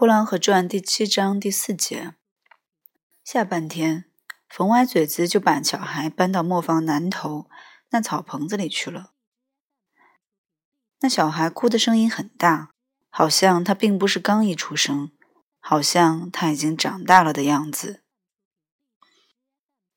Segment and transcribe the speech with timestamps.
[0.00, 2.14] 呼兰河传第七章第四节
[3.22, 4.06] 下半天，
[4.48, 7.50] 冯歪嘴子就把小孩搬到磨坊南头
[7.90, 9.12] 那草棚子里去了。
[11.00, 12.70] 那小孩哭的声音很大，
[13.10, 15.12] 好像他并不是刚一出生，
[15.58, 18.02] 好像他已经长大了的样子。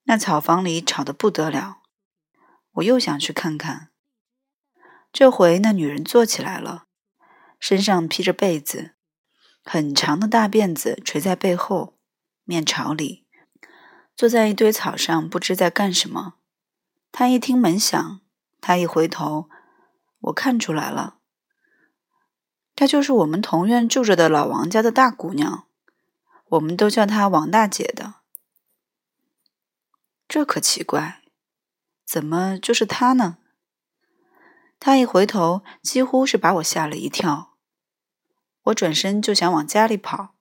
[0.04, 1.78] 那草房里吵得不得了，
[2.74, 3.92] 我又想去看看。
[5.14, 6.88] 这回那女人坐起来了，
[7.58, 8.96] 身上披着被子。
[9.64, 11.98] 很长的大辫子垂在背后，
[12.44, 13.26] 面朝里，
[14.16, 16.36] 坐在一堆草上，不知在干什么。
[17.12, 18.22] 他一听门响，
[18.60, 19.50] 他一回头，
[20.20, 21.20] 我看出来了，
[22.76, 25.68] 她就是我们同院住着的老王家的大姑娘，
[26.50, 28.16] 我们都叫她王大姐的。
[30.28, 31.22] 这可奇怪，
[32.06, 33.38] 怎么就是她呢？
[34.80, 37.53] 他一回头，几乎是把我吓了一跳。
[38.64, 40.36] 我转身就想往家里跑，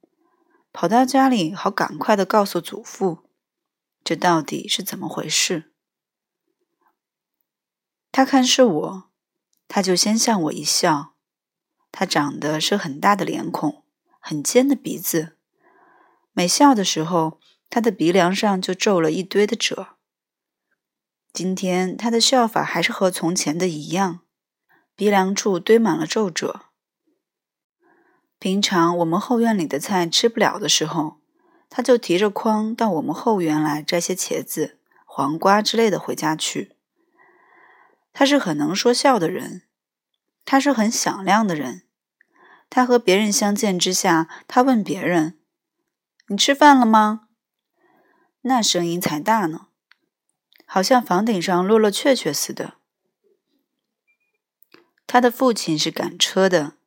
[0.73, 3.29] 跑到家里好赶快的告诉祖父，
[4.05, 5.73] 这到底是怎么回事？
[8.13, 9.11] 他看是我，
[9.67, 11.15] 他就先向我一笑。
[11.91, 13.85] 他长得是很大的脸孔，
[14.19, 15.37] 很尖的鼻子，
[16.33, 19.97] 每笑的时候，他的鼻梁上就皱了一堆的褶。
[21.33, 24.21] 今天他的笑法还是和从前的一样，
[24.95, 26.72] 鼻梁处堆满了皱褶。
[28.43, 31.21] 平常我们后院里的菜吃不了的时候，
[31.71, 36.73] 他就提着筐到我们后园来摘些茄子、黄瓜之类的回家去。
[38.13, 39.63] 他是很能说笑的人，
[40.45, 41.83] 他是很响亮的人。
[42.69, 45.39] 他和别人相见之下，他问别人
[46.27, 47.29] ：“你吃饭了吗？”
[48.43, 49.69] 那声音才大呢，
[50.67, 52.75] 好像房顶上落了雀雀似的。
[55.07, 56.79] 他的父亲是赶车的。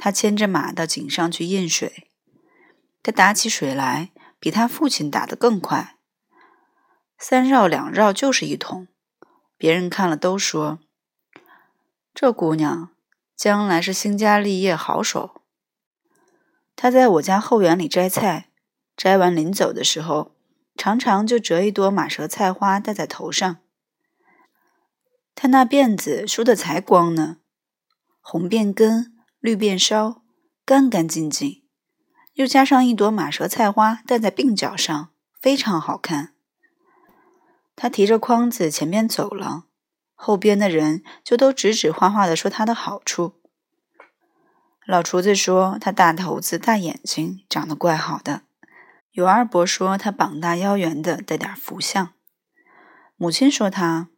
[0.00, 2.08] 他牵着马到井上去印水，
[3.02, 5.96] 他打起水来比他父亲打得更快，
[7.18, 8.86] 三绕两绕就是一桶。
[9.56, 10.78] 别人看了都说
[12.14, 12.90] ：“这姑娘
[13.36, 15.42] 将来是兴家立业好手。”
[16.76, 18.50] 他在我家后园里摘菜，
[18.96, 20.36] 摘完临走的时候，
[20.76, 23.56] 常常就折一朵马舌菜花戴在头上。
[25.34, 27.38] 他那辫子梳的才光呢，
[28.20, 29.17] 红辫根。
[29.40, 30.22] 绿辫梢，
[30.64, 31.62] 干干净净，
[32.34, 35.10] 又加上一朵马舌菜花戴在鬓角上，
[35.40, 36.34] 非常好看。
[37.76, 39.66] 他提着筐子前面走了，
[40.14, 43.34] 后边的人就都指指画画的说他的好处。
[44.84, 48.42] 老厨子说他大头子、大眼睛，长得怪好的。
[49.12, 52.12] 有二伯说他膀大腰圆的，带点福相。
[53.16, 54.08] 母亲说他，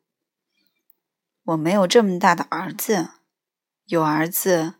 [1.45, 3.11] 我没有这么大的儿子，
[3.85, 4.75] 有儿子。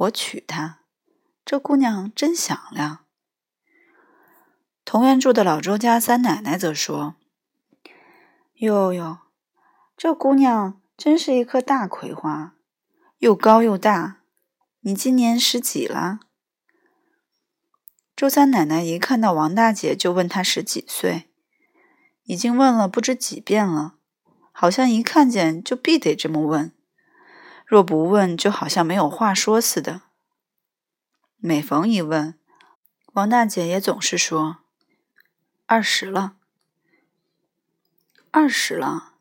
[0.00, 0.80] 我娶她，
[1.44, 3.04] 这姑娘真响亮。
[4.84, 7.16] 同院住的老周家三奶奶则说
[8.60, 9.18] ：“哟哟，
[9.98, 12.54] 这姑娘真是一棵大葵花，
[13.18, 14.22] 又高又大。
[14.80, 16.20] 你今年十几了？”
[18.16, 21.30] 周三奶奶一看到王大姐就问她十几岁，
[22.22, 23.96] 已经问了不知几遍了，
[24.50, 26.72] 好像一看见就必得这么问。
[27.70, 30.00] 若不问，就好像没有话说似的。
[31.36, 32.36] 每逢一问，
[33.12, 34.56] 王大姐也总是说
[35.66, 36.34] ：“二十了，
[38.32, 39.12] 二十了，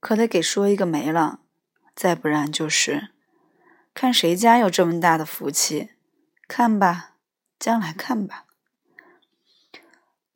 [0.00, 1.40] 可得给说一个没了。
[1.96, 3.08] 再不然就是
[3.94, 5.92] 看谁家有这么大的福气。
[6.46, 7.14] 看吧，
[7.58, 8.44] 将来看吧。”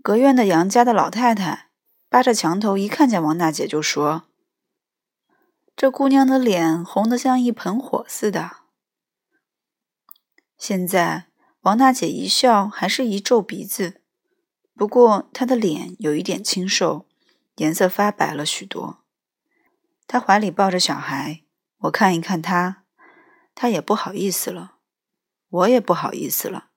[0.02, 1.68] 隔院的杨家的老太太
[2.08, 4.24] 扒着墙头，一看见王大姐就说。
[5.74, 8.58] 这姑娘的脸红得像一盆火似的。
[10.56, 11.26] 现在
[11.62, 14.02] 王大姐一笑，还是一皱鼻子，
[14.74, 17.06] 不过她的脸有一点清瘦，
[17.56, 19.02] 颜色发白了许多。
[20.06, 21.42] 她怀里抱着小孩，
[21.78, 22.84] 我看一看她，
[23.54, 24.76] 她也不好意思了，
[25.48, 26.68] 我也不好意思了。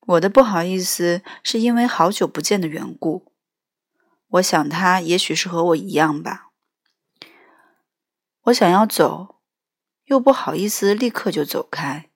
[0.00, 3.32] 我的不好意思是因为好久不见的缘故。
[4.28, 6.45] 我想她也许是和我一样吧。
[8.46, 9.40] 我想要走，
[10.04, 12.10] 又不好意思立刻就走开；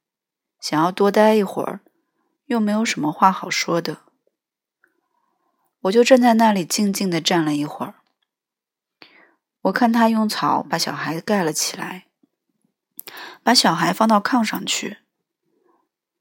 [0.61, 1.81] 想要多待一会儿，
[2.47, 4.05] 又没有什么话好说的。
[5.81, 7.95] 我就站在那里静静的站了一会儿。
[9.63, 12.07] 我看他用草把小孩盖了起来，
[13.43, 14.99] 把小孩放到炕上去。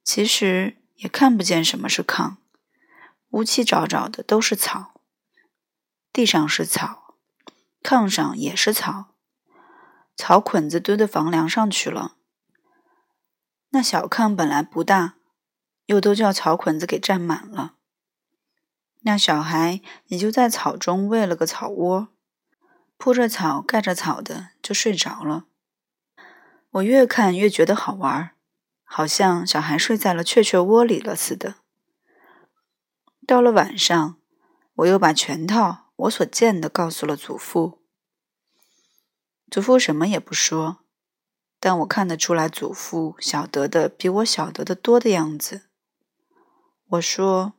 [0.04, 2.38] 其实也看不见什么是炕，
[3.30, 5.02] 乌漆沼沼的都是草，
[6.12, 7.14] 地上是草，
[7.84, 9.09] 炕上也是草。
[10.20, 12.18] 草捆子堆到房梁上去了。
[13.70, 15.16] 那小炕本来不大，
[15.86, 17.76] 又都叫草捆子给占满了。
[19.04, 22.10] 那小孩也就在草中喂了个草窝，
[22.98, 25.46] 铺着草盖着草的就睡着了。
[26.72, 28.32] 我越看越觉得好玩，
[28.84, 31.56] 好像小孩睡在了雀雀窝里了似的。
[33.26, 34.18] 到了晚上，
[34.76, 37.79] 我又把全套我所见的告诉了祖父。
[39.50, 40.80] 祖父什么也不说，
[41.60, 45.64] 但我看得出来，祖父晓得的比我晓得的多的样子。
[46.88, 47.54] 我说。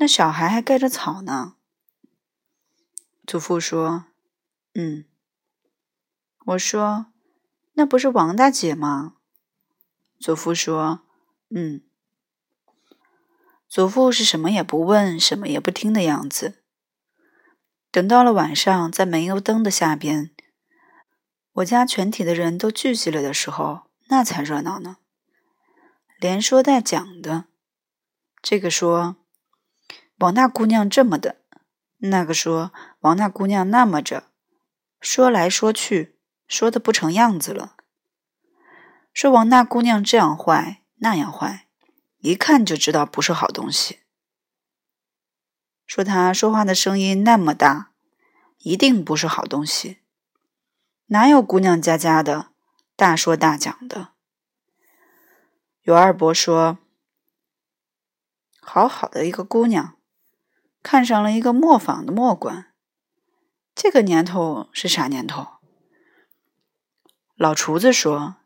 [0.00, 1.56] 那小孩还盖着草呢。
[3.26, 4.04] 祖父说
[4.74, 5.06] ：“嗯。”
[6.46, 7.06] 我说
[7.74, 9.16] ：“那不是王大姐吗？”
[10.20, 11.00] 祖父说
[11.50, 11.82] ：“嗯。”
[13.68, 16.62] 祖父是什么也不问，什么也不听的样子。
[17.90, 20.30] 等到了晚上，在煤油灯的下边，
[21.58, 24.98] 我家全体的人都聚集了的时候，那才热闹呢。
[26.20, 27.46] 连说带讲的，
[28.42, 29.16] 这个说。
[30.18, 31.36] 王大姑娘这么的，
[31.98, 34.24] 那个说王大姑娘那么着，
[35.00, 36.18] 说来说去，
[36.48, 37.76] 说的不成样子了。
[39.12, 41.68] 说王大姑娘这样坏那样坏，
[42.18, 44.00] 一看就知道不是好东西。
[45.86, 47.92] 说她说话的声音那么大，
[48.58, 49.98] 一定不是好东西。
[51.10, 52.48] 哪有姑娘家家的
[52.94, 54.08] 大说大讲的？
[55.80, 56.76] 有二伯说，
[58.60, 59.96] 好好的一个姑娘。
[60.82, 62.72] 看上了一个磨坊的磨官，
[63.74, 65.46] 这个年头是啥年头？
[67.36, 68.36] 老厨子说：“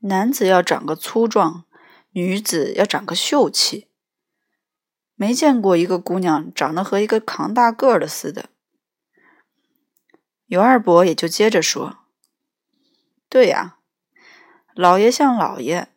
[0.00, 1.64] 男子要长个粗壮，
[2.10, 3.88] 女子要长个秀气。”
[5.16, 8.50] 没见过一个姑娘长得和一个扛大个的似的。
[10.48, 11.98] 尤二伯也就接着说
[13.28, 13.78] ：“对呀，
[14.74, 15.88] 老爷像老爷，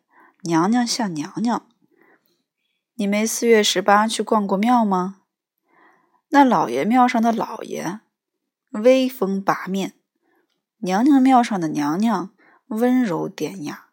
[0.42, 1.66] 娘娘像娘娘。
[2.94, 5.22] 你没四月十八去逛过庙吗？”
[6.28, 8.00] 那老爷庙上的老爷
[8.70, 9.94] 威风八面，
[10.78, 12.34] 娘娘庙上的娘娘
[12.66, 13.88] 温柔典雅。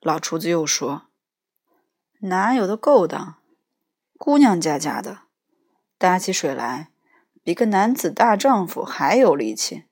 [0.00, 1.08] 老厨子又说
[2.22, 3.36] ：“哪有的够当？
[4.18, 5.22] 姑娘家家的
[5.98, 6.90] 打起水来，
[7.46, 9.84] 比个男子大丈夫还有力气。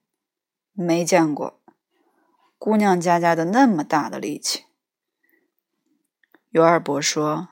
[0.72, 1.60] 没见过
[2.58, 4.64] 姑娘家家的那么大的力气。”
[6.50, 7.50] 尤二伯说：“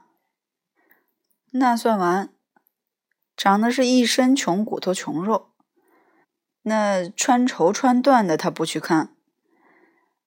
[1.55, 2.35] 那算完。”
[3.37, 5.53] 长得是一身穷骨头穷肉，
[6.63, 9.15] 那穿绸穿缎的他不去看，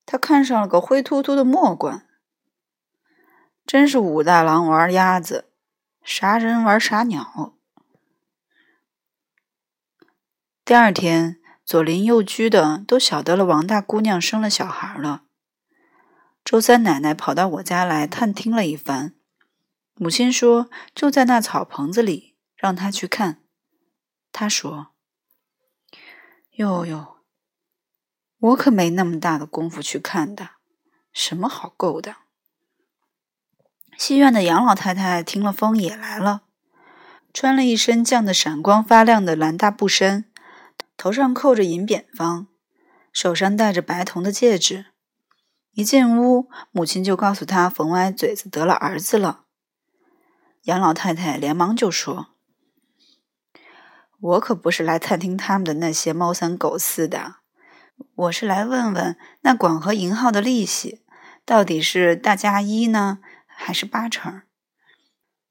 [0.05, 2.07] 他看上了个灰秃秃的磨官，
[3.65, 5.51] 真是武大郎玩鸭子，
[6.01, 7.54] 啥人玩啥鸟。
[10.65, 15.21] 第二天，左邻右居的都晓得了王大姑娘生了小孩了。
[16.43, 19.13] 周三奶奶跑到我家来探听了一番，
[19.93, 22.33] 母亲说就在那草棚子里。
[22.55, 23.43] 让她去看，
[24.31, 24.87] 她说
[26.57, 27.17] ：“哟哟，
[28.39, 30.51] 我可没那么大的功夫去看的，
[31.13, 32.15] 什么好够的。”
[33.99, 36.41] 戏院的杨老太太听了风也来了，
[37.31, 40.25] 穿了一身绛的闪光发亮的蓝大布衫，
[40.97, 42.47] 头上扣着银扁方，
[43.11, 44.87] 手上戴着白铜的戒指。
[45.71, 49.41] 一进屋，母亲就告诉他冯歪嘴子得了儿子了。
[50.63, 52.27] 杨老太太连忙就说。
[54.21, 57.35] 我可不是来探听他们的那些猫三狗四的，
[58.15, 61.03] 我是来问问那广和银号的利息
[61.43, 64.41] 到底是大加一呢，还是八成？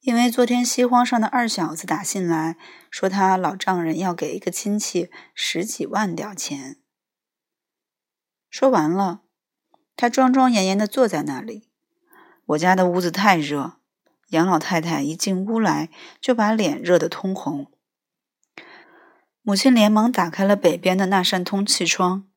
[0.04, 2.58] 因为昨天西荒上的二小子打信来
[2.90, 6.76] 说，他老丈人要给一个亲戚十几万吊钱。
[8.50, 9.22] 说完了，
[9.96, 11.70] 他庄庄严严的坐在那里。
[12.44, 13.78] 我家的屋子太热，
[14.28, 15.88] 杨老太太一进屋来
[16.20, 17.72] 就把脸热得通红。
[19.40, 22.28] 母亲连忙打开了北边的那扇通气窗，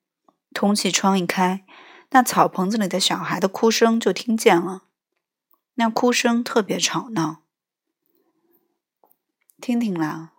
[0.53, 1.65] 通气窗一开，
[2.11, 4.83] 那草棚子里的小孩的哭声就听见了。
[5.73, 7.43] 那哭声特别吵闹。
[9.59, 10.33] 听听啦，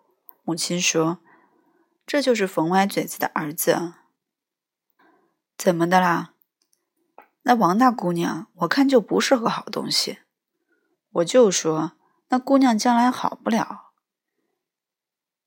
[0.45, 1.19] 母亲说
[2.07, 3.95] ：“这就是冯歪嘴子的儿子。”
[5.59, 6.35] 怎么的啦？
[7.43, 10.21] 那王大姑娘，我看就不是个好东西。
[11.11, 11.93] 我就说
[12.29, 13.93] 那姑娘将来好不了。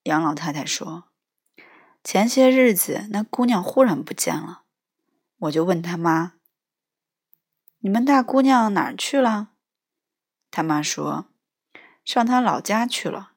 [0.03, 1.05] 杨老太太说。
[2.03, 4.63] 前些日子，那姑娘忽然不见了，
[5.37, 6.33] 我就问他妈
[7.79, 9.51] ：“你们大姑娘哪儿去了？”
[10.51, 11.27] 他妈说
[12.03, 13.30] ：“上她老家去了。”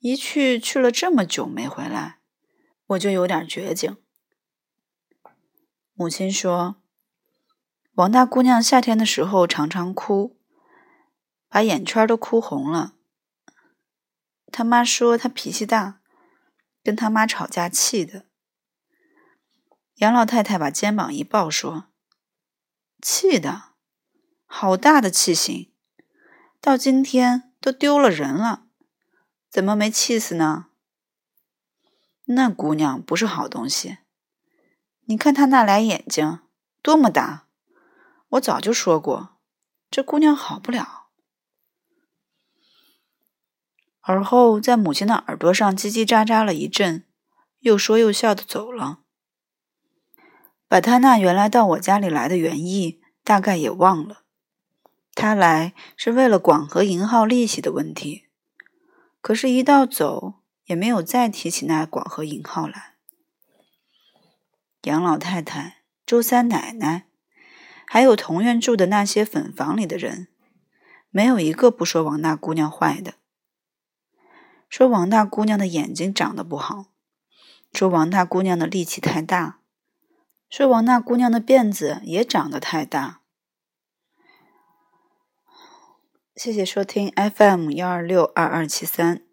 [0.00, 2.20] 一去去了这么久没回来，
[2.86, 3.98] 我就有点绝境。
[5.92, 6.76] 母亲说
[7.96, 10.38] ：“王大姑娘夏天的时候常常哭，
[11.48, 12.94] 把眼圈都哭红了。
[14.50, 16.00] 他妈说他脾气大，
[16.82, 18.24] 跟他妈吵架气的。
[19.96, 21.88] 杨老太太把肩膀一抱，说
[23.02, 23.74] ：“气的，
[24.46, 25.74] 好大的气性，
[26.58, 28.68] 到今天都丢了人了，
[29.50, 30.68] 怎么没气死呢？
[32.26, 33.98] 那姑娘不是好东西，
[35.06, 36.38] 你看她那俩眼睛
[36.80, 37.48] 多么大，
[38.28, 39.36] 我早就说过，
[39.90, 41.08] 这姑娘好不了。”
[44.02, 47.04] 而后在母亲的耳朵上叽叽喳喳了一阵，
[47.58, 49.00] 又说又笑的走了。
[50.68, 54.22] 把他那原来到我家里来的原意大概也忘了。
[55.14, 58.28] 他来是为了广和银号利息的问题，
[59.20, 60.34] 可是，一到走
[60.64, 62.94] 也没有再提起那广和银号来。
[64.82, 67.06] 杨老太太、周三奶奶，
[67.86, 70.28] 还有同院住的那些粉房里的人，
[71.10, 73.14] 没有一个不说王大姑娘坏的。
[74.70, 76.86] 说王大姑娘的眼睛长得不好，
[77.72, 79.58] 说王大姑娘的力气太大，
[80.48, 83.19] 说王大姑娘的辫子也长得太大。
[86.36, 89.29] 谢谢收听 FM 幺二六二二七三。